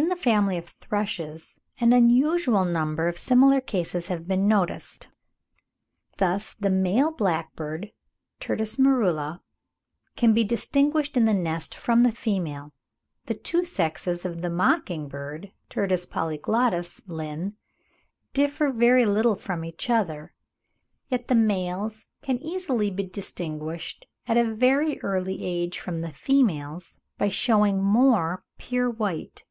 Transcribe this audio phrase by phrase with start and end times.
[0.00, 5.08] In the family of thrushes an unusual number of similar cases have been noticed;
[6.18, 7.90] thus, the male blackbird
[8.38, 9.40] (Turdus merula)
[10.14, 12.72] can be distinguished in the nest from the female.
[13.26, 17.56] The two sexes of the mocking bird (Turdus polyglottus, Linn.)
[18.32, 20.32] differ very little from each other,
[21.08, 26.98] yet the males can easily be distinguished at a very early age from the females
[27.18, 29.42] by showing more pure white.